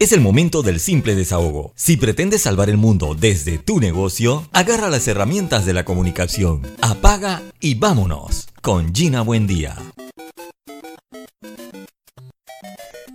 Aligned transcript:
Es 0.00 0.12
el 0.12 0.22
momento 0.22 0.62
del 0.62 0.80
simple 0.80 1.14
desahogo. 1.14 1.74
Si 1.76 1.98
pretendes 1.98 2.40
salvar 2.40 2.70
el 2.70 2.78
mundo 2.78 3.14
desde 3.14 3.58
tu 3.58 3.80
negocio, 3.80 4.48
agarra 4.50 4.88
las 4.88 5.06
herramientas 5.08 5.66
de 5.66 5.74
la 5.74 5.84
comunicación, 5.84 6.62
apaga 6.80 7.42
y 7.60 7.74
vámonos 7.74 8.48
con 8.62 8.94
Gina 8.94 9.20
Buendía. 9.20 9.76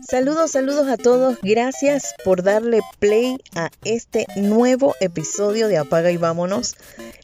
Saludos, 0.07 0.51
saludos 0.51 0.87
a 0.87 0.97
todos. 0.97 1.39
Gracias 1.41 2.13
por 2.23 2.43
darle 2.43 2.81
play 2.99 3.37
a 3.55 3.71
este 3.83 4.27
nuevo 4.35 4.93
episodio 4.99 5.67
de 5.67 5.79
Apaga 5.79 6.11
y 6.11 6.17
Vámonos 6.17 6.75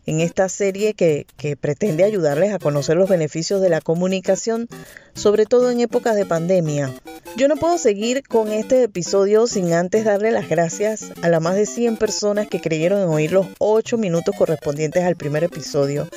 en 0.07 0.19
esta 0.19 0.49
serie 0.49 0.95
que, 0.95 1.27
pretende 1.61 2.03
ayudarles 2.03 2.51
a 2.51 2.57
conocer 2.57 2.97
los 2.97 3.07
beneficios 3.07 3.61
de 3.61 3.69
la 3.69 3.81
comunicación, 3.81 4.67
sobre 5.13 5.45
todo 5.45 5.69
en 5.69 5.79
épocas 5.79 6.15
de 6.15 6.25
pandemia. 6.25 6.91
Yo 7.37 7.47
no 7.47 7.55
puedo 7.55 7.77
seguir 7.77 8.23
con 8.23 8.51
este 8.51 8.81
episodio 8.81 9.45
sin 9.45 9.73
antes 9.73 10.03
darle 10.03 10.31
las 10.31 10.49
gracias 10.49 11.11
a 11.21 11.29
las 11.29 11.39
más 11.39 11.55
de 11.55 11.67
100 11.67 11.97
personas 11.97 12.47
que 12.47 12.61
creyeron 12.61 12.99
en 12.99 13.09
oír 13.09 13.31
los 13.31 13.45
8 13.59 13.99
minutos 13.99 14.35
correspondientes 14.35 15.03
al 15.03 15.15
primer 15.15 15.43
episodio. 15.43 16.07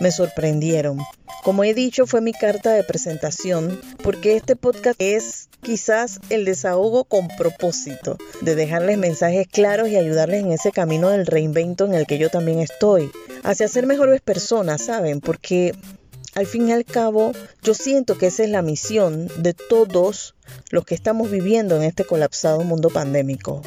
Me 0.00 0.10
sorprendieron. 0.10 0.98
Como 1.44 1.62
he 1.62 1.74
dicho, 1.74 2.06
fue 2.06 2.20
mi 2.20 2.32
carta 2.32 2.72
de 2.72 2.82
presentación 2.82 3.80
porque 4.02 4.36
este 4.36 4.56
podcast 4.56 5.00
es 5.00 5.47
quizás 5.62 6.20
el 6.30 6.44
desahogo 6.44 7.04
con 7.04 7.28
propósito 7.28 8.16
de 8.40 8.54
dejarles 8.54 8.98
mensajes 8.98 9.46
claros 9.48 9.88
y 9.88 9.96
ayudarles 9.96 10.44
en 10.44 10.52
ese 10.52 10.72
camino 10.72 11.10
del 11.10 11.26
reinvento 11.26 11.84
en 11.84 11.94
el 11.94 12.06
que 12.06 12.18
yo 12.18 12.30
también 12.30 12.60
estoy, 12.60 13.10
hacia 13.42 13.68
ser 13.68 13.86
mejores 13.86 14.20
personas, 14.20 14.82
¿saben? 14.82 15.20
Porque 15.20 15.74
al 16.34 16.46
fin 16.46 16.68
y 16.68 16.72
al 16.72 16.84
cabo, 16.84 17.32
yo 17.62 17.74
siento 17.74 18.16
que 18.16 18.26
esa 18.26 18.44
es 18.44 18.50
la 18.50 18.62
misión 18.62 19.28
de 19.38 19.54
todos 19.54 20.34
los 20.70 20.84
que 20.84 20.94
estamos 20.94 21.30
viviendo 21.30 21.76
en 21.76 21.82
este 21.82 22.04
colapsado 22.04 22.62
mundo 22.62 22.90
pandémico. 22.90 23.62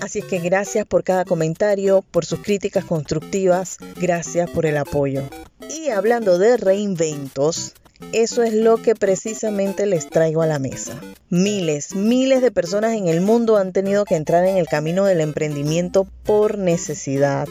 Así 0.00 0.20
es 0.20 0.24
que 0.24 0.38
gracias 0.38 0.86
por 0.86 1.04
cada 1.04 1.24
comentario, 1.24 2.02
por 2.10 2.24
sus 2.24 2.40
críticas 2.40 2.84
constructivas, 2.84 3.78
gracias 3.96 4.50
por 4.50 4.66
el 4.66 4.76
apoyo. 4.76 5.22
Y 5.68 5.90
hablando 5.90 6.38
de 6.38 6.56
reinventos, 6.56 7.74
eso 8.12 8.42
es 8.42 8.54
lo 8.54 8.76
que 8.78 8.94
precisamente 8.94 9.86
les 9.86 10.08
traigo 10.08 10.42
a 10.42 10.46
la 10.46 10.58
mesa. 10.58 11.00
Miles, 11.28 11.94
miles 11.94 12.42
de 12.42 12.50
personas 12.50 12.94
en 12.94 13.08
el 13.08 13.20
mundo 13.20 13.56
han 13.56 13.72
tenido 13.72 14.04
que 14.04 14.16
entrar 14.16 14.44
en 14.44 14.56
el 14.56 14.66
camino 14.66 15.04
del 15.04 15.20
emprendimiento 15.20 16.06
por 16.24 16.58
necesidad. 16.58 17.46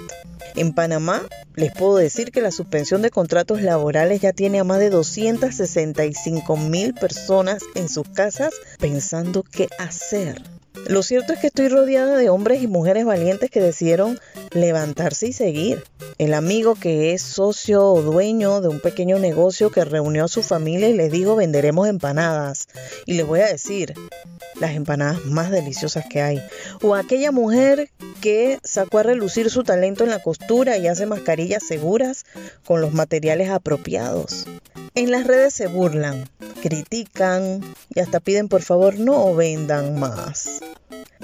En 0.55 0.73
Panamá, 0.73 1.21
les 1.55 1.71
puedo 1.71 1.95
decir 1.95 2.31
que 2.31 2.41
la 2.41 2.51
suspensión 2.51 3.01
de 3.01 3.11
contratos 3.11 3.61
laborales 3.61 4.21
ya 4.21 4.33
tiene 4.33 4.59
a 4.59 4.63
más 4.63 4.79
de 4.79 4.89
265 4.89 6.57
mil 6.57 6.93
personas 6.93 7.63
en 7.75 7.87
sus 7.87 8.07
casas 8.09 8.53
pensando 8.79 9.43
qué 9.43 9.69
hacer. 9.77 10.41
Lo 10.87 11.03
cierto 11.03 11.33
es 11.33 11.39
que 11.39 11.47
estoy 11.47 11.67
rodeada 11.67 12.17
de 12.17 12.29
hombres 12.29 12.63
y 12.63 12.67
mujeres 12.67 13.05
valientes 13.05 13.51
que 13.51 13.61
decidieron 13.61 14.19
levantarse 14.51 15.27
y 15.27 15.33
seguir. 15.33 15.83
El 16.17 16.33
amigo 16.33 16.75
que 16.75 17.13
es 17.13 17.21
socio 17.21 17.85
o 17.85 18.01
dueño 18.01 18.61
de 18.61 18.69
un 18.69 18.79
pequeño 18.79 19.19
negocio 19.19 19.71
que 19.71 19.85
reunió 19.85 20.25
a 20.25 20.29
su 20.29 20.38
familia 20.43 20.89
y 20.89 20.93
les 20.93 21.11
dijo 21.11 21.35
venderemos 21.35 21.87
empanadas. 21.87 22.67
Y 23.05 23.13
les 23.13 23.25
voy 23.25 23.41
a 23.41 23.47
decir, 23.47 23.93
las 24.59 24.71
empanadas 24.71 25.25
más 25.25 25.51
deliciosas 25.51 26.05
que 26.09 26.21
hay. 26.21 26.41
O 26.81 26.95
aquella 26.95 27.31
mujer 27.31 27.89
que 28.21 28.59
sacó 28.63 28.99
a 28.99 29.03
relucir 29.03 29.49
su 29.49 29.63
talento 29.63 30.03
en 30.03 30.09
la 30.09 30.21
costura 30.21 30.77
y 30.77 30.87
hace 30.87 31.05
mascarillas 31.05 31.63
seguras 31.63 32.25
con 32.65 32.81
los 32.81 32.93
materiales 32.93 33.49
apropiados. 33.49 34.45
En 34.95 35.11
las 35.11 35.25
redes 35.25 35.53
se 35.53 35.67
burlan, 35.67 36.29
critican 36.61 37.61
y 37.93 37.99
hasta 37.99 38.19
piden 38.19 38.47
por 38.47 38.61
favor 38.61 38.99
no 38.99 39.33
vendan 39.35 39.99
más. 39.99 40.61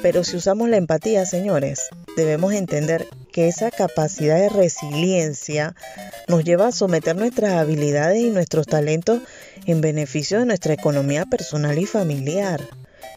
Pero 0.02 0.24
si 0.24 0.38
usamos 0.38 0.70
la 0.70 0.78
empatía, 0.78 1.26
señores, 1.26 1.82
debemos 2.18 2.54
entender 2.54 3.08
que 3.32 3.48
esa 3.48 3.72
capacidad 3.72 4.38
de 4.38 4.50
resiliencia 4.50 5.76
nos 6.28 6.44
lleva 6.44 6.68
a 6.68 6.72
someter 6.72 7.16
nuestras 7.16 7.54
habilidades 7.54 8.20
y 8.22 8.30
nuestros 8.30 8.68
talentos 8.68 9.22
en 9.66 9.82
beneficio 9.82 10.40
de 10.40 10.46
nuestra 10.46 10.74
economía 10.74 11.26
personal 11.26 11.78
y 11.80 11.86
familiar. 11.86 12.62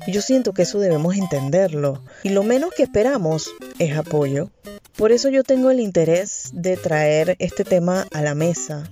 Yo 0.07 0.23
siento 0.23 0.55
que 0.55 0.63
eso 0.63 0.79
debemos 0.79 1.17
entenderlo. 1.17 2.03
Y 2.23 2.31
lo 2.31 2.43
menos 2.43 2.73
que 2.75 2.85
esperamos 2.85 3.51
es 3.79 3.97
apoyo. 3.97 4.51
Por 4.97 5.13
eso 5.13 5.29
yo 5.29 5.45
tengo 5.45 5.71
el 5.71 5.81
interés 5.81 6.51
de 6.53 6.77
traer 6.77 7.37
este 7.39 7.65
tema 7.65 8.07
a 8.13 8.23
la 8.23 8.35
mesa 8.35 8.91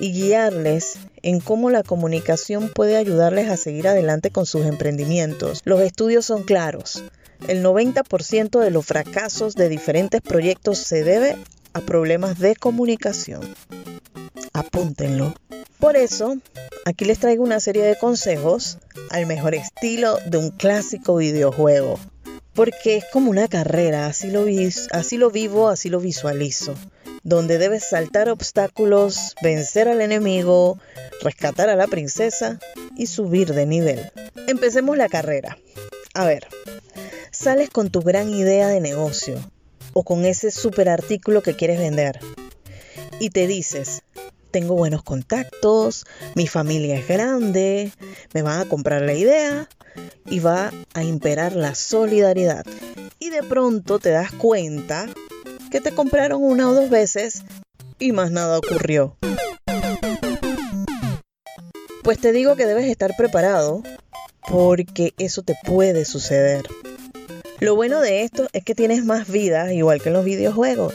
y 0.00 0.12
guiarles 0.12 0.98
en 1.22 1.40
cómo 1.40 1.70
la 1.70 1.82
comunicación 1.82 2.68
puede 2.68 2.96
ayudarles 2.96 3.48
a 3.48 3.56
seguir 3.56 3.88
adelante 3.88 4.30
con 4.30 4.46
sus 4.46 4.66
emprendimientos. 4.66 5.60
Los 5.64 5.80
estudios 5.80 6.26
son 6.26 6.42
claros. 6.42 7.02
El 7.46 7.64
90% 7.64 8.60
de 8.60 8.70
los 8.70 8.84
fracasos 8.84 9.54
de 9.54 9.68
diferentes 9.68 10.20
proyectos 10.20 10.78
se 10.78 11.04
debe 11.04 11.36
a 11.72 11.80
problemas 11.80 12.38
de 12.38 12.56
comunicación. 12.56 13.54
Apúntenlo. 14.52 15.34
Por 15.78 15.96
eso, 15.96 16.38
aquí 16.84 17.04
les 17.04 17.20
traigo 17.20 17.44
una 17.44 17.60
serie 17.60 17.84
de 17.84 17.96
consejos 17.96 18.78
al 19.10 19.26
mejor 19.26 19.54
estilo 19.54 20.18
de 20.26 20.38
un 20.38 20.50
clásico 20.50 21.16
videojuego. 21.16 21.98
Porque 22.54 22.96
es 22.96 23.04
como 23.12 23.30
una 23.30 23.46
carrera, 23.46 24.06
así 24.06 24.30
lo, 24.30 24.46
así 24.90 25.16
lo 25.16 25.30
vivo, 25.30 25.68
así 25.68 25.88
lo 25.88 26.00
visualizo 26.00 26.74
donde 27.28 27.58
debes 27.58 27.84
saltar 27.84 28.30
obstáculos, 28.30 29.34
vencer 29.42 29.88
al 29.88 30.00
enemigo, 30.00 30.78
rescatar 31.22 31.68
a 31.68 31.76
la 31.76 31.86
princesa 31.86 32.58
y 32.96 33.06
subir 33.06 33.52
de 33.52 33.66
nivel. 33.66 34.10
Empecemos 34.46 34.96
la 34.96 35.08
carrera. 35.08 35.58
A 36.14 36.24
ver, 36.24 36.48
sales 37.38 37.70
con 37.70 37.90
tu 37.90 38.00
gran 38.00 38.30
idea 38.30 38.66
de 38.66 38.80
negocio 38.80 39.38
o 39.92 40.02
con 40.02 40.24
ese 40.24 40.50
super 40.50 40.88
artículo 40.88 41.40
que 41.40 41.54
quieres 41.54 41.78
vender 41.78 42.18
y 43.20 43.30
te 43.30 43.46
dices, 43.46 44.02
tengo 44.50 44.74
buenos 44.74 45.04
contactos, 45.04 46.04
mi 46.34 46.48
familia 46.48 46.98
es 46.98 47.06
grande, 47.06 47.92
me 48.34 48.42
van 48.42 48.60
a 48.60 48.68
comprar 48.68 49.02
la 49.02 49.14
idea 49.14 49.68
y 50.26 50.40
va 50.40 50.72
a 50.94 51.04
imperar 51.04 51.54
la 51.54 51.76
solidaridad. 51.76 52.66
Y 53.20 53.30
de 53.30 53.44
pronto 53.44 54.00
te 54.00 54.10
das 54.10 54.32
cuenta 54.32 55.06
que 55.70 55.80
te 55.80 55.92
compraron 55.92 56.42
una 56.42 56.68
o 56.68 56.74
dos 56.74 56.90
veces 56.90 57.42
y 58.00 58.10
más 58.10 58.32
nada 58.32 58.58
ocurrió. 58.58 59.16
Pues 62.02 62.18
te 62.18 62.32
digo 62.32 62.56
que 62.56 62.66
debes 62.66 62.86
estar 62.86 63.14
preparado 63.16 63.82
porque 64.48 65.14
eso 65.18 65.42
te 65.42 65.54
puede 65.64 66.04
suceder. 66.04 66.64
Lo 67.60 67.74
bueno 67.74 68.00
de 68.00 68.22
esto 68.22 68.46
es 68.52 68.62
que 68.62 68.76
tienes 68.76 69.04
más 69.04 69.28
vida, 69.28 69.72
igual 69.74 70.00
que 70.00 70.10
en 70.10 70.12
los 70.12 70.24
videojuegos. 70.24 70.94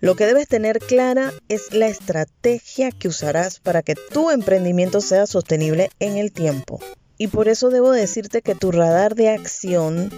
Lo 0.00 0.16
que 0.16 0.24
debes 0.24 0.48
tener 0.48 0.78
clara 0.78 1.30
es 1.50 1.74
la 1.74 1.88
estrategia 1.88 2.90
que 2.90 3.08
usarás 3.08 3.60
para 3.60 3.82
que 3.82 3.94
tu 3.94 4.30
emprendimiento 4.30 5.02
sea 5.02 5.26
sostenible 5.26 5.90
en 6.00 6.16
el 6.16 6.32
tiempo. 6.32 6.80
Y 7.18 7.26
por 7.26 7.48
eso 7.48 7.68
debo 7.68 7.92
decirte 7.92 8.40
que 8.40 8.54
tu 8.54 8.72
radar 8.72 9.14
de 9.14 9.28
acción 9.28 10.08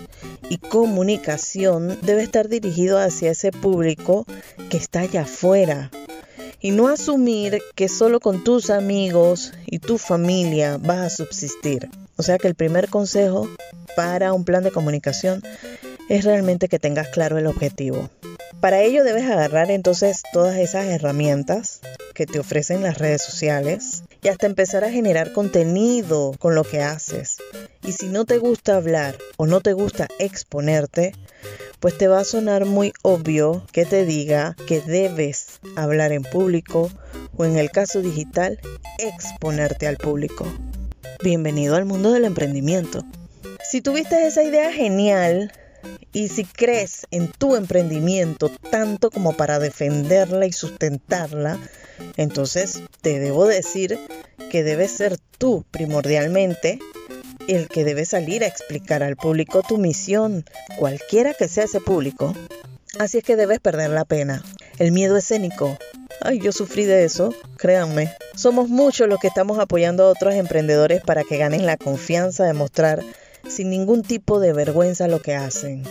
y 0.49 0.59
comunicación 0.59 1.99
debe 2.03 2.23
estar 2.23 2.49
dirigido 2.49 3.01
hacia 3.01 3.33
ese 3.33 3.51
público 3.51 4.25
que 4.71 4.77
está 4.77 5.01
allá 5.01 5.23
afuera. 5.23 5.91
Y 6.61 6.71
no 6.71 6.87
asumir 6.87 7.61
que 7.75 7.89
solo 7.89 8.21
con 8.21 8.45
tus 8.45 8.71
amigos 8.71 9.53
y 9.67 9.81
tu 9.81 9.99
familia 9.99 10.79
vas 10.81 11.01
a 11.01 11.11
subsistir. 11.11 11.91
O 12.17 12.23
sea 12.23 12.39
que 12.39 12.49
el 12.49 12.55
primer 12.55 12.89
consejo 12.89 13.49
para 13.97 14.33
un 14.33 14.45
plan 14.45 14.65
de 14.65 14.71
comunicación 14.71 15.43
es 16.09 16.25
realmente 16.25 16.69
que 16.69 16.79
tengas 16.79 17.09
claro 17.09 17.39
el 17.39 17.47
objetivo. 17.47 18.11
Para 18.61 18.83
ello 18.83 19.03
debes 19.03 19.25
agarrar 19.25 19.71
entonces 19.71 20.23
todas 20.33 20.57
esas 20.57 20.87
herramientas 20.87 21.81
que 22.15 22.27
te 22.27 22.39
ofrecen 22.39 22.83
las 22.83 22.99
redes 22.99 23.23
sociales 23.23 24.05
y 24.23 24.29
hasta 24.29 24.47
empezar 24.47 24.85
a 24.85 24.91
generar 24.91 25.33
contenido 25.33 26.35
con 26.39 26.55
lo 26.55 26.63
que 26.63 26.81
haces. 26.81 27.39
Y 27.83 27.93
si 27.93 28.07
no 28.07 28.25
te 28.25 28.39
gusta 28.39 28.77
hablar 28.77 29.17
o 29.37 29.47
no 29.47 29.61
te 29.61 29.73
gusta 29.73 30.07
exponerte, 30.19 31.13
pues 31.81 31.99
te 31.99 32.07
va 32.07 32.21
a 32.21 32.25
sonar 32.25 32.65
muy 32.65 32.93
obvio 33.03 33.67
que 33.73 33.85
te 33.85 34.05
diga 34.05 34.55
que 34.69 34.81
debes 34.81 35.61
hablar 35.75 36.13
en 36.13 36.23
público 36.23 36.91
o 37.37 37.45
en 37.45 37.59
el 37.59 37.73
caso 37.73 38.01
digital, 38.01 38.61
exponerte 38.99 39.89
al 39.89 39.97
público. 39.97 40.47
Bienvenido 41.23 41.77
al 41.77 41.85
mundo 41.85 42.11
del 42.11 42.25
emprendimiento. 42.25 43.05
Si 43.63 43.81
tuviste 43.81 44.27
esa 44.27 44.43
idea 44.43 44.73
genial, 44.73 45.53
y 46.13 46.29
si 46.29 46.45
crees 46.45 47.07
en 47.11 47.29
tu 47.29 47.57
emprendimiento 47.57 48.51
tanto 48.71 49.11
como 49.11 49.37
para 49.37 49.59
defenderla 49.59 50.47
y 50.47 50.53
sustentarla, 50.53 51.59
entonces 52.17 52.83
te 53.01 53.19
debo 53.19 53.47
decir 53.47 53.99
que 54.51 54.63
debes 54.63 54.91
ser 54.91 55.17
tú 55.39 55.65
primordialmente 55.71 56.79
el 57.49 57.69
que 57.69 57.85
debe 57.85 58.05
salir 58.05 58.45
a 58.45 58.49
explicar 58.49 59.03
al 59.03 59.17
público 59.17 59.63
tu 59.67 59.79
misión, 59.79 60.45
cualquiera 60.79 61.35
que 61.35 61.49
sea 61.49 61.65
ese 61.65 61.81
público. 61.81 62.35
Así 62.99 63.19
es 63.19 63.25
que 63.25 63.37
debes 63.37 63.59
perder 63.59 63.91
la 63.91 64.05
pena. 64.05 64.43
El 64.79 64.93
miedo 64.93 65.17
escénico. 65.17 65.79
Ay, 66.25 66.39
yo 66.39 66.53
sufrí 66.53 66.85
de 66.85 67.05
eso, 67.05 67.35
créanme. 67.57 68.13
Somos 68.37 68.69
muchos 68.69 69.09
los 69.09 69.19
que 69.19 69.27
estamos 69.27 69.59
apoyando 69.59 70.05
a 70.05 70.11
otros 70.11 70.35
emprendedores 70.35 71.03
para 71.03 71.25
que 71.25 71.37
ganen 71.37 71.67
la 71.67 71.77
confianza 71.77 72.45
de 72.45 72.53
mostrar 72.53 73.05
sin 73.49 73.71
ningún 73.71 74.03
tipo 74.03 74.39
de 74.39 74.53
vergüenza 74.53 75.09
lo 75.09 75.21
que 75.21 75.35
hacen. 75.35 75.83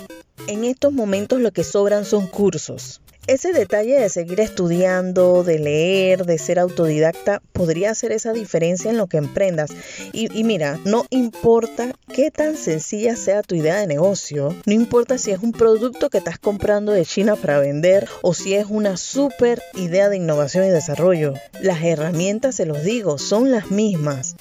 En 0.47 0.63
estos 0.63 0.93
momentos 0.93 1.41
lo 1.41 1.51
que 1.51 1.65
sobran 1.65 2.05
son 2.05 2.27
cursos. 2.27 3.01
Ese 3.31 3.53
detalle 3.53 3.97
de 3.97 4.09
seguir 4.09 4.41
estudiando, 4.41 5.45
de 5.45 5.57
leer, 5.57 6.25
de 6.25 6.37
ser 6.37 6.59
autodidacta, 6.59 7.41
podría 7.53 7.91
hacer 7.91 8.11
esa 8.11 8.33
diferencia 8.33 8.91
en 8.91 8.97
lo 8.97 9.07
que 9.07 9.15
emprendas. 9.15 9.71
Y, 10.11 10.43
mira, 10.43 10.81
no 10.83 11.05
importa 11.11 11.93
qué 12.13 12.29
tan 12.29 12.57
sencilla 12.57 13.15
sea 13.15 13.41
tu 13.41 13.55
idea 13.55 13.77
de 13.77 13.87
negocio, 13.87 14.53
no 14.65 14.73
importa 14.73 15.17
si 15.17 15.31
es 15.31 15.39
un 15.39 15.53
producto 15.53 16.09
que 16.09 16.17
estás 16.17 16.39
comprando 16.39 16.91
de 16.91 17.05
China 17.05 17.37
para 17.37 17.59
vender 17.59 18.05
o 18.21 18.33
si 18.33 18.53
es 18.53 18.65
una 18.67 18.97
super 18.97 19.61
idea 19.75 20.09
de 20.09 20.17
innovación 20.17 20.65
y 20.65 20.69
desarrollo. 20.69 21.33
Las 21.61 21.81
herramientas, 21.85 22.55
se 22.55 22.65
los 22.65 22.83
digo, 22.83 23.17
son 23.17 23.49
las 23.49 23.71
mismas. 23.71 24.35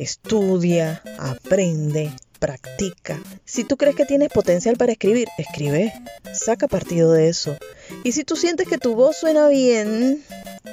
Estudia, 0.00 1.00
aprende, 1.16 2.10
practica. 2.42 3.20
Si 3.44 3.62
tú 3.62 3.76
crees 3.76 3.94
que 3.94 4.04
tienes 4.04 4.28
potencial 4.28 4.76
para 4.76 4.90
escribir, 4.90 5.28
escribe, 5.38 5.92
saca 6.32 6.66
partido 6.66 7.12
de 7.12 7.28
eso. 7.28 7.56
Y 8.02 8.10
si 8.12 8.24
tú 8.24 8.34
sientes 8.34 8.66
que 8.66 8.78
tu 8.78 8.96
voz 8.96 9.16
suena 9.16 9.46
bien, 9.46 10.24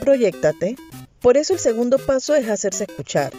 proyectate. 0.02 0.78
Por 1.22 1.38
eso 1.38 1.54
el 1.54 1.60
segundo 1.60 2.00
paso 2.00 2.34
es 2.34 2.50
hacerse 2.50 2.86
escuchar. 2.86 3.34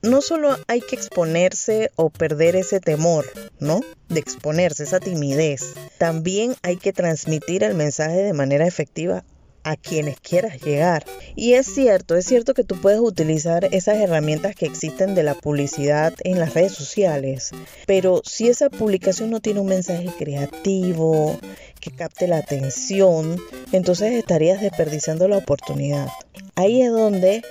No 0.00 0.22
solo 0.22 0.56
hay 0.68 0.80
que 0.80 0.94
exponerse 0.94 1.90
o 1.96 2.08
perder 2.08 2.54
ese 2.54 2.78
temor, 2.78 3.26
¿no? 3.58 3.80
De 4.08 4.20
exponerse, 4.20 4.84
esa 4.84 5.00
timidez. 5.00 5.74
También 5.98 6.54
hay 6.62 6.76
que 6.76 6.92
transmitir 6.92 7.64
el 7.64 7.74
mensaje 7.74 8.22
de 8.22 8.32
manera 8.32 8.64
efectiva 8.64 9.24
a 9.64 9.76
quienes 9.76 10.20
quieras 10.20 10.60
llegar. 10.62 11.04
Y 11.36 11.54
es 11.54 11.66
cierto, 11.66 12.16
es 12.16 12.26
cierto 12.26 12.54
que 12.54 12.64
tú 12.64 12.80
puedes 12.80 13.00
utilizar 13.00 13.68
esas 13.72 13.98
herramientas 13.98 14.54
que 14.54 14.66
existen 14.66 15.14
de 15.14 15.22
la 15.22 15.34
publicidad 15.34 16.14
en 16.24 16.38
las 16.38 16.54
redes 16.54 16.72
sociales, 16.72 17.50
pero 17.86 18.22
si 18.24 18.48
esa 18.48 18.70
publicación 18.70 19.30
no 19.30 19.40
tiene 19.40 19.60
un 19.60 19.68
mensaje 19.68 20.10
creativo, 20.18 21.38
que 21.80 21.90
capte 21.90 22.28
la 22.28 22.36
atención, 22.36 23.40
entonces 23.72 24.12
estarías 24.12 24.60
desperdiciando 24.60 25.26
la 25.26 25.38
oportunidad. 25.38 26.08
Ahí 26.54 26.80
es 26.80 26.92
donde 26.92 27.42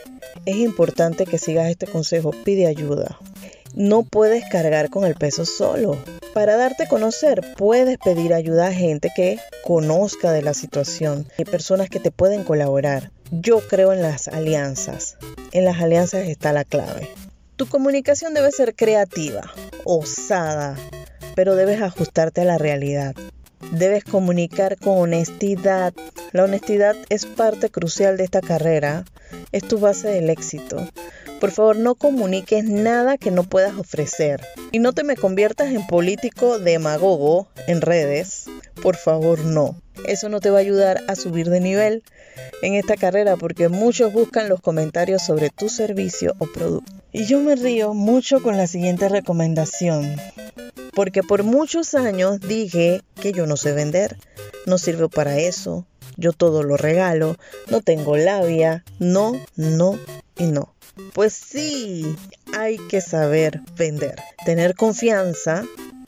es 0.45 0.55
importante 0.55 1.25
que 1.25 1.37
sigas 1.37 1.69
este 1.69 1.85
consejo, 1.85 2.31
pide 2.45 2.67
ayuda. 2.67 3.19
No 3.73 4.03
puedes 4.03 4.43
cargar 4.49 4.89
con 4.89 5.05
el 5.05 5.15
peso 5.15 5.45
solo. 5.45 5.97
Para 6.33 6.57
darte 6.57 6.83
a 6.83 6.87
conocer, 6.89 7.41
puedes 7.57 7.97
pedir 7.97 8.33
ayuda 8.33 8.67
a 8.67 8.73
gente 8.73 9.11
que 9.15 9.39
conozca 9.63 10.31
de 10.31 10.41
la 10.41 10.53
situación. 10.53 11.25
Hay 11.37 11.45
personas 11.45 11.89
que 11.89 11.99
te 11.99 12.11
pueden 12.11 12.43
colaborar. 12.43 13.11
Yo 13.31 13.59
creo 13.59 13.93
en 13.93 14.01
las 14.01 14.27
alianzas. 14.27 15.17
En 15.53 15.65
las 15.65 15.79
alianzas 15.79 16.27
está 16.27 16.51
la 16.51 16.65
clave. 16.65 17.09
Tu 17.55 17.67
comunicación 17.67 18.33
debe 18.33 18.51
ser 18.51 18.75
creativa, 18.75 19.51
osada, 19.85 20.75
pero 21.35 21.55
debes 21.55 21.81
ajustarte 21.81 22.41
a 22.41 22.45
la 22.45 22.57
realidad. 22.57 23.15
Debes 23.71 24.03
comunicar 24.03 24.77
con 24.77 24.97
honestidad. 24.97 25.93
La 26.33 26.43
honestidad 26.43 26.95
es 27.09 27.25
parte 27.25 27.69
crucial 27.69 28.17
de 28.17 28.25
esta 28.25 28.41
carrera. 28.41 29.05
Es 29.51 29.63
tu 29.63 29.79
base 29.79 30.09
del 30.09 30.29
éxito. 30.29 30.87
Por 31.41 31.49
favor, 31.49 31.75
no 31.75 31.95
comuniques 31.95 32.65
nada 32.65 33.17
que 33.17 33.31
no 33.31 33.41
puedas 33.41 33.75
ofrecer. 33.75 34.45
Y 34.71 34.77
no 34.77 34.93
te 34.93 35.03
me 35.03 35.15
conviertas 35.15 35.73
en 35.73 35.87
político 35.87 36.59
demagogo 36.59 37.47
en 37.65 37.81
redes. 37.81 38.45
Por 38.83 38.95
favor, 38.95 39.43
no. 39.43 39.75
Eso 40.05 40.29
no 40.29 40.39
te 40.39 40.51
va 40.51 40.59
a 40.59 40.61
ayudar 40.61 41.01
a 41.07 41.15
subir 41.15 41.49
de 41.49 41.59
nivel 41.59 42.03
en 42.61 42.75
esta 42.75 42.95
carrera 42.95 43.37
porque 43.37 43.69
muchos 43.69 44.13
buscan 44.13 44.49
los 44.49 44.61
comentarios 44.61 45.23
sobre 45.23 45.49
tu 45.49 45.67
servicio 45.69 46.35
o 46.37 46.45
producto. 46.45 46.93
Y 47.11 47.25
yo 47.25 47.39
me 47.39 47.55
río 47.55 47.95
mucho 47.95 48.43
con 48.43 48.55
la 48.55 48.67
siguiente 48.67 49.09
recomendación. 49.09 50.17
Porque 50.93 51.23
por 51.23 51.41
muchos 51.41 51.95
años 51.95 52.39
dije 52.39 53.01
que 53.19 53.33
yo 53.33 53.47
no 53.47 53.57
sé 53.57 53.71
vender, 53.71 54.15
no 54.67 54.77
sirvo 54.77 55.09
para 55.09 55.39
eso, 55.39 55.87
yo 56.17 56.33
todo 56.33 56.61
lo 56.61 56.77
regalo, 56.77 57.35
no 57.67 57.81
tengo 57.81 58.15
labia, 58.15 58.83
no, 58.99 59.33
no 59.55 59.97
y 60.37 60.45
no. 60.45 60.75
Pues 61.13 61.33
sí, 61.33 62.15
hay 62.57 62.77
que 62.77 63.01
saber 63.01 63.61
vender, 63.75 64.15
tener 64.45 64.75
confianza, 64.75 65.65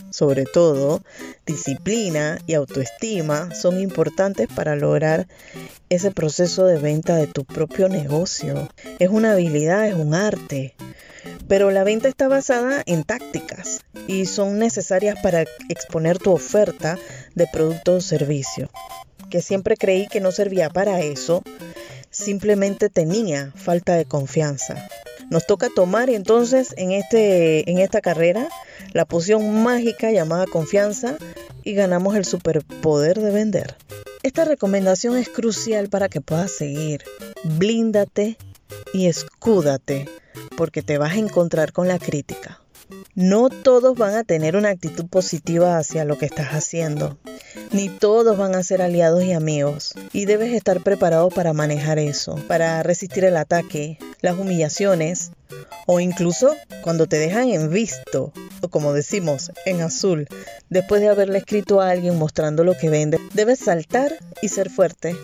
sobre 0.09 0.45
todo, 0.45 1.01
disciplina 1.45 2.39
y 2.45 2.53
autoestima 2.53 3.53
son 3.55 3.79
importantes 3.79 4.47
para 4.47 4.75
lograr 4.75 5.27
ese 5.89 6.11
proceso 6.11 6.65
de 6.65 6.77
venta 6.77 7.15
de 7.15 7.27
tu 7.27 7.45
propio 7.45 7.89
negocio. 7.89 8.69
Es 8.99 9.09
una 9.09 9.33
habilidad, 9.33 9.87
es 9.87 9.95
un 9.95 10.13
arte. 10.13 10.75
Pero 11.47 11.71
la 11.71 11.83
venta 11.83 12.07
está 12.07 12.27
basada 12.27 12.83
en 12.85 13.03
tácticas 13.03 13.81
y 14.07 14.25
son 14.25 14.59
necesarias 14.59 15.17
para 15.21 15.45
exponer 15.69 16.17
tu 16.17 16.31
oferta 16.31 16.97
de 17.35 17.47
producto 17.51 17.95
o 17.95 18.01
servicio. 18.01 18.69
Que 19.29 19.41
siempre 19.41 19.77
creí 19.77 20.07
que 20.07 20.21
no 20.21 20.31
servía 20.31 20.69
para 20.69 20.99
eso, 21.01 21.43
simplemente 22.13 22.89
tenía 22.89 23.51
falta 23.55 23.95
de 23.95 24.05
confianza. 24.05 24.87
Nos 25.29 25.45
toca 25.45 25.69
tomar 25.69 26.09
entonces 26.09 26.73
en, 26.77 26.91
este, 26.91 27.69
en 27.69 27.79
esta 27.79 27.99
carrera 27.99 28.47
la 28.93 29.05
poción 29.05 29.63
mágica 29.63 30.11
llamada 30.11 30.45
confianza 30.45 31.17
y 31.63 31.73
ganamos 31.73 32.15
el 32.15 32.23
superpoder 32.23 33.19
de 33.19 33.31
vender. 33.31 33.75
Esta 34.21 34.45
recomendación 34.45 35.17
es 35.17 35.27
crucial 35.27 35.89
para 35.89 36.07
que 36.07 36.21
puedas 36.21 36.51
seguir. 36.51 37.03
Blíndate 37.43 38.37
y 38.93 39.07
escúdate 39.07 40.07
porque 40.55 40.81
te 40.81 40.97
vas 40.97 41.13
a 41.13 41.17
encontrar 41.17 41.73
con 41.73 41.87
la 41.87 41.99
crítica. 41.99 42.62
No 43.15 43.49
todos 43.49 43.95
van 43.95 44.15
a 44.15 44.23
tener 44.23 44.55
una 44.55 44.69
actitud 44.69 45.05
positiva 45.07 45.77
hacia 45.77 46.03
lo 46.03 46.17
que 46.17 46.25
estás 46.25 46.49
haciendo, 46.49 47.17
ni 47.71 47.89
todos 47.89 48.37
van 48.37 48.55
a 48.55 48.63
ser 48.63 48.81
aliados 48.81 49.23
y 49.23 49.33
amigos, 49.33 49.93
y 50.11 50.25
debes 50.25 50.51
estar 50.53 50.81
preparado 50.81 51.29
para 51.29 51.53
manejar 51.53 51.99
eso, 51.99 52.35
para 52.47 52.81
resistir 52.81 53.23
el 53.25 53.37
ataque, 53.37 53.99
las 54.21 54.37
humillaciones, 54.37 55.31
o 55.85 55.99
incluso 55.99 56.55
cuando 56.81 57.05
te 57.05 57.19
dejan 57.19 57.49
en 57.49 57.69
visto, 57.69 58.33
o 58.61 58.67
como 58.69 58.93
decimos, 58.93 59.51
en 59.65 59.81
azul, 59.81 60.27
después 60.69 61.01
de 61.01 61.09
haberle 61.09 61.37
escrito 61.37 61.81
a 61.81 61.91
alguien 61.91 62.17
mostrando 62.17 62.63
lo 62.63 62.75
que 62.75 62.89
vende, 62.89 63.19
debes 63.33 63.59
saltar 63.59 64.17
y 64.41 64.49
ser 64.49 64.69
fuerte 64.69 65.15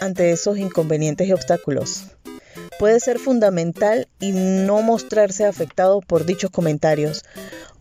ante 0.00 0.32
esos 0.32 0.58
inconvenientes 0.58 1.28
y 1.28 1.32
obstáculos 1.32 2.06
puede 2.78 3.00
ser 3.00 3.18
fundamental 3.18 4.08
y 4.20 4.32
no 4.32 4.82
mostrarse 4.82 5.44
afectado 5.44 6.00
por 6.00 6.24
dichos 6.24 6.50
comentarios 6.50 7.24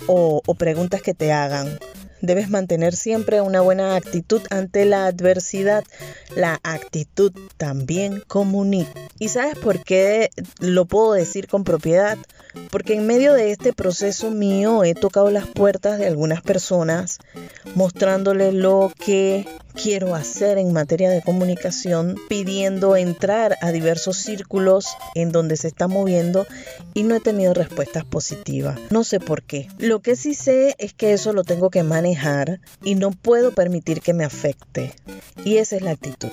o, 0.07 0.41
preguntas 0.57 1.01
que 1.01 1.13
te 1.13 1.31
hagan. 1.31 1.79
Debes 2.21 2.49
mantener 2.49 2.95
siempre 2.95 3.41
una 3.41 3.61
buena 3.61 3.95
actitud 3.95 4.41
ante 4.49 4.85
la 4.85 5.05
adversidad. 5.05 5.83
La 6.35 6.59
actitud 6.63 7.31
también 7.57 8.23
comunica. 8.27 8.91
¿Y 9.19 9.29
sabes 9.29 9.55
por 9.57 9.83
qué 9.83 10.31
lo 10.59 10.85
puedo 10.85 11.13
decir 11.13 11.47
con 11.47 11.63
propiedad? 11.63 12.17
Porque 12.71 12.95
en 12.95 13.05
medio 13.05 13.33
de 13.33 13.51
este 13.51 13.71
proceso 13.71 14.31
mío 14.31 14.83
he 14.83 14.95
tocado 14.95 15.29
las 15.29 15.45
puertas 15.45 15.99
de 15.99 16.07
algunas 16.07 16.41
personas 16.41 17.19
mostrándoles 17.75 18.53
lo 18.53 18.91
que 18.97 19.45
quiero 19.81 20.15
hacer 20.15 20.57
en 20.57 20.73
materia 20.73 21.09
de 21.09 21.21
comunicación, 21.21 22.15
pidiendo 22.27 22.95
entrar 22.95 23.57
a 23.61 23.71
diversos 23.71 24.17
círculos 24.17 24.87
en 25.13 25.31
donde 25.31 25.55
se 25.55 25.67
está 25.67 25.87
moviendo 25.87 26.47
y 26.93 27.03
no 27.03 27.15
he 27.15 27.19
tenido 27.19 27.53
respuestas 27.53 28.03
positivas. 28.03 28.79
No 28.89 29.03
sé 29.03 29.19
por 29.19 29.43
qué. 29.43 29.67
Lo 29.77 30.01
que 30.01 30.15
sí 30.15 30.33
sé 30.33 30.75
es 30.79 30.93
que 30.93 31.13
eso 31.13 31.31
lo 31.31 31.43
tengo 31.43 31.69
que 31.69 31.83
manejar 31.83 32.59
y 32.83 32.95
no 32.95 33.11
puedo 33.11 33.53
permitir 33.53 34.01
que 34.01 34.13
me 34.13 34.25
afecte. 34.25 34.93
Y 35.45 35.57
esa 35.57 35.75
es 35.75 35.81
la 35.83 35.91
actitud 35.91 36.31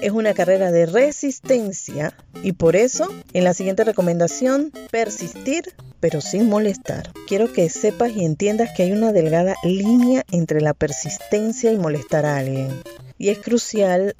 es 0.00 0.12
una 0.12 0.34
carrera 0.34 0.70
de 0.70 0.84
resistencia 0.84 2.14
y 2.42 2.52
por 2.52 2.76
eso 2.76 3.08
en 3.32 3.44
la 3.44 3.54
siguiente 3.54 3.84
recomendación, 3.84 4.70
persistir 4.90 5.72
pero 6.04 6.20
sin 6.20 6.50
molestar. 6.50 7.14
Quiero 7.26 7.50
que 7.50 7.70
sepas 7.70 8.12
y 8.14 8.26
entiendas 8.26 8.68
que 8.76 8.82
hay 8.82 8.92
una 8.92 9.10
delgada 9.10 9.56
línea 9.62 10.22
entre 10.30 10.60
la 10.60 10.74
persistencia 10.74 11.72
y 11.72 11.78
molestar 11.78 12.26
a 12.26 12.36
alguien 12.36 12.82
y 13.16 13.30
es 13.30 13.38
crucial 13.38 14.14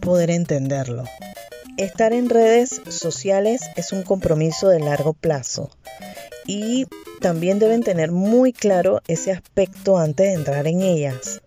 poder 0.00 0.30
entenderlo. 0.30 1.04
Estar 1.78 2.12
en 2.12 2.28
redes 2.28 2.82
sociales 2.90 3.62
es 3.76 3.94
un 3.94 4.02
compromiso 4.02 4.68
de 4.68 4.80
largo 4.80 5.14
plazo 5.14 5.70
y 6.46 6.84
también 7.22 7.58
deben 7.58 7.82
tener 7.82 8.12
muy 8.12 8.52
claro 8.52 9.00
ese 9.08 9.32
aspecto 9.32 9.96
antes 9.96 10.26
de 10.26 10.34
entrar 10.34 10.66
en 10.66 10.82
ellas 10.82 11.40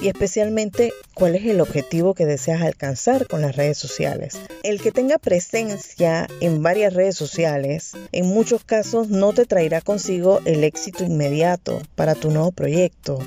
y 0.00 0.08
especialmente 0.08 0.92
cuál 1.14 1.34
es 1.34 1.44
el 1.46 1.60
objetivo 1.60 2.14
que 2.14 2.26
deseas 2.26 2.62
alcanzar 2.62 3.26
con 3.26 3.40
las 3.40 3.56
redes 3.56 3.78
sociales. 3.78 4.38
El 4.62 4.80
que 4.80 4.92
tenga 4.92 5.18
presencia 5.18 6.28
en 6.40 6.62
varias 6.62 6.94
redes 6.94 7.16
sociales 7.16 7.92
en 8.12 8.26
muchos 8.26 8.64
casos 8.64 9.08
no 9.08 9.32
te 9.32 9.46
traerá 9.46 9.80
consigo 9.80 10.40
el 10.44 10.64
éxito 10.64 11.04
inmediato 11.04 11.82
para 11.94 12.14
tu 12.14 12.30
nuevo 12.30 12.52
proyecto, 12.52 13.18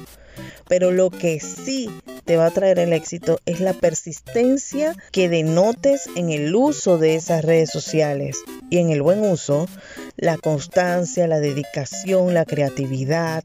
pero 0.68 0.92
lo 0.92 1.10
que 1.10 1.40
sí 1.40 1.90
te 2.26 2.38
va 2.38 2.46
a 2.46 2.52
traer 2.52 2.80
el 2.80 2.94
éxito 2.94 3.40
es 3.46 3.60
la 3.60 3.74
persistencia 3.74 4.96
que 5.12 5.28
denotes 5.28 6.10
en 6.16 6.30
el 6.30 6.56
uso 6.56 6.98
de 6.98 7.16
esas 7.16 7.44
redes 7.44 7.70
sociales 7.70 8.38
y 8.70 8.78
en 8.78 8.90
el 8.90 9.02
buen 9.02 9.22
uso, 9.22 9.68
la 10.16 10.38
constancia, 10.38 11.28
la 11.28 11.40
dedicación, 11.40 12.34
la 12.34 12.46
creatividad, 12.46 13.44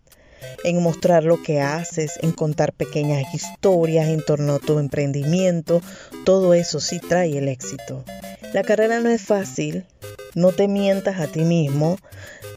en 0.64 0.82
mostrar 0.82 1.24
lo 1.24 1.42
que 1.42 1.60
haces, 1.60 2.18
en 2.22 2.32
contar 2.32 2.72
pequeñas 2.72 3.32
historias 3.34 4.08
en 4.08 4.24
torno 4.24 4.54
a 4.54 4.58
tu 4.58 4.78
emprendimiento, 4.78 5.80
todo 6.24 6.54
eso 6.54 6.80
sí 6.80 6.98
trae 7.00 7.38
el 7.38 7.48
éxito. 7.48 8.04
La 8.52 8.62
carrera 8.62 9.00
no 9.00 9.08
es 9.08 9.22
fácil, 9.22 9.86
no 10.34 10.52
te 10.52 10.68
mientas 10.68 11.20
a 11.20 11.26
ti 11.26 11.40
mismo, 11.40 11.98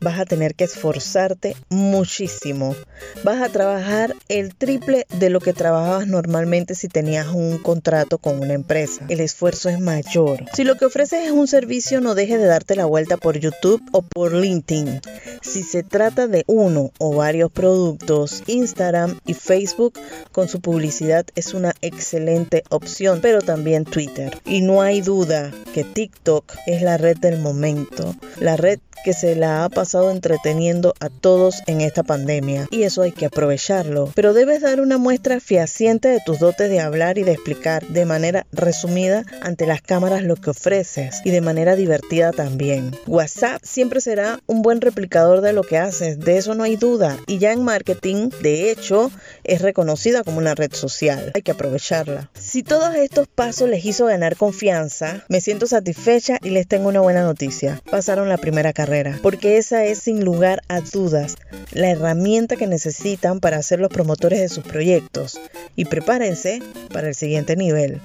vas 0.02 0.20
a 0.20 0.26
tener 0.26 0.56
que 0.56 0.66
esforzarte 0.66 1.56
muchísimo. 1.70 2.76
Vas 3.24 3.42
a 3.42 3.50
trabajar 3.50 4.16
el 4.28 4.56
triple 4.56 5.06
de 5.18 5.30
lo 5.30 5.40
que 5.40 5.54
trabajabas 5.54 6.08
normalmente 6.08 6.76
si 6.76 6.88
tenías 6.88 7.28
un 7.28 7.58
contrato 7.58 8.18
con 8.18 8.40
una 8.40 8.54
empresa. 8.54 9.06
El 9.10 9.20
esfuerzo 9.20 9.70
es 9.70 9.80
mayor. 9.80 10.46
Si 10.54 10.64
lo 10.64 10.76
que 10.76 10.86
ofreces 10.86 11.26
es 11.26 11.32
un 11.32 11.48
servicio, 11.48 12.02
no 12.02 12.16
dejes 12.16 12.40
de 12.40 12.46
darte 12.46 12.76
la 12.76 12.86
vuelta 12.86 13.18
por 13.18 13.38
YouTube 13.38 13.82
o 13.92 14.02
por 14.02 14.34
LinkedIn. 14.34 15.02
Si 15.42 15.64
se 15.64 15.84
trata 15.84 16.28
de 16.28 16.44
uno 16.48 16.92
o 17.00 17.16
varios 17.16 17.52
productos, 17.52 18.44
Instagram 18.48 19.20
y 19.26 19.34
Facebook 19.34 19.94
con 20.32 20.48
su 20.48 20.62
publicidad 20.62 21.26
es 21.36 21.54
una 21.54 21.74
excelente 21.82 22.64
opción, 22.70 23.20
pero 23.22 23.42
también 23.42 23.86
Twitter. 23.86 24.40
Y 24.46 24.62
no 24.62 24.82
hay 24.82 25.02
duda 25.02 25.52
que 25.74 25.84
TikTok 25.84 26.54
es 26.68 26.82
la 26.82 26.98
red 26.98 27.18
del 27.18 27.40
momento, 27.40 28.16
la 28.40 28.58
red 28.58 28.80
que 29.04 29.14
se 29.14 29.36
la 29.36 29.64
ha 29.64 29.70
pasado 29.70 30.12
entreteniendo 30.12 30.94
a 31.00 31.10
todos 31.10 31.62
en 31.68 31.82
esta 31.82 32.04
pandemia 32.04 32.68
y 32.72 32.84
eso 32.84 33.02
hay 33.02 33.12
que 33.12 33.26
aprovecharlo. 33.26 34.12
Pero 34.16 34.34
debes 34.34 34.62
dar 34.62 34.82
una 34.82 34.98
muestra 34.98 35.40
fehaciente 35.40 36.10
de 36.10 36.20
tus 36.26 36.40
dotes 36.40 36.70
de 36.70 36.80
hablar 36.80 37.18
y 37.18 37.24
de 37.24 37.32
explicar 37.32 37.88
de 37.88 38.06
manera 38.06 38.46
resumida 38.52 39.24
ante 39.42 39.66
las 39.66 39.82
cámaras 39.82 40.24
lo 40.24 40.36
que 40.36 40.50
ofreces 40.50 41.22
y 41.24 41.32
de 41.32 41.42
manera 41.42 41.76
divertida 41.76 42.32
también. 42.32 42.96
WhatsApp 43.08 43.62
siempre 43.64 44.02
será 44.02 44.40
un 44.48 44.62
buen 44.62 44.82
replicador 44.82 45.42
de 45.42 45.54
lo 45.54 45.64
que 45.64 45.78
haces, 45.78 46.20
de 46.20 46.38
eso 46.38 46.56
no 46.56 46.64
hay 46.64 46.76
duda. 46.76 47.18
Y 47.28 47.38
ya 47.40 47.54
en 47.54 47.64
marketing, 47.64 48.30
de 48.42 48.72
hecho, 48.72 49.12
es 49.44 49.62
reconocida 49.62 50.24
como 50.24 50.38
una 50.40 50.56
red 50.56 50.74
social. 50.74 51.32
Hay 51.36 51.42
que 51.42 51.52
aprovecharla. 51.52 52.30
Si 52.38 52.64
todos 52.64 52.96
estos 52.96 53.28
pasos 53.28 53.70
les 53.70 53.86
hizo 53.86 54.06
ganar 54.06 54.36
confianza, 54.36 55.24
me 55.30 55.42
siento 55.42 55.68
satisfecha 55.68 56.38
y 56.44 56.50
les 56.50 56.68
tengo 56.68 56.90
una 56.90 57.02
buena 57.02 57.24
noticia. 57.24 57.82
Pasaron 57.90 58.30
la 58.30 58.38
primera 58.38 58.74
carrera 58.74 58.89
porque 59.22 59.58
esa 59.58 59.86
es 59.86 60.00
sin 60.00 60.24
lugar 60.24 60.62
a 60.68 60.82
dudas 60.82 61.36
la 61.72 61.92
herramienta 61.92 62.56
que 62.56 62.68
necesitan 62.68 63.40
para 63.40 63.62
ser 63.62 63.80
los 63.80 63.90
promotores 63.90 64.40
de 64.40 64.50
sus 64.50 64.64
proyectos. 64.64 65.40
Y 65.76 65.86
prepárense 65.86 66.62
para 66.92 67.08
el 67.08 67.16
siguiente 67.16 67.56
nivel. 67.56 68.02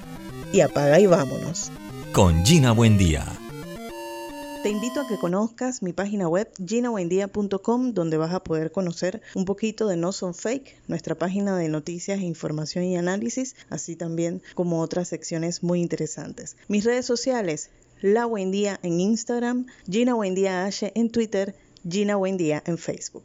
Y 0.53 0.61
apaga 0.61 1.01
y 1.01 1.07
vámonos. 1.07 1.71
Con 2.13 2.45
Gina 2.45 2.73
Buendía. 2.73 3.25
Te 4.65 4.71
invito 4.71 5.01
a 5.01 5.07
que 5.07 5.19
conozcas 5.19 5.83
mi 5.83 5.93
página 5.93 6.27
web 6.27 6.51
ginabuendia.com 6.67 7.93
donde 7.93 8.17
vas 8.17 8.33
a 8.33 8.43
poder 8.43 8.73
conocer 8.73 9.21
un 9.35 9.45
poquito 9.45 9.89
de 9.89 9.99
No 9.99 10.11
Son 10.11 10.33
Fake, 10.33 10.75
nuestra 10.89 11.15
página 11.15 11.55
de 11.59 11.69
noticias, 11.69 12.21
información 12.21 12.85
y 12.85 12.97
análisis, 12.97 13.57
así 13.69 13.95
también 13.95 14.41
como 14.55 14.81
otras 14.81 15.09
secciones 15.09 15.63
muy 15.63 15.83
interesantes. 15.83 16.57
Mis 16.69 16.85
redes 16.85 17.05
sociales, 17.05 17.69
la 18.01 18.27
Buendía 18.27 18.79
en 18.83 19.01
Instagram, 19.01 19.67
Gina 19.89 20.15
Buendía 20.15 20.65
H 20.65 20.93
en 20.95 21.11
Twitter, 21.11 21.55
Gina 21.89 22.17
Buendía 22.17 22.63
en 22.67 22.79
Facebook. 22.79 23.25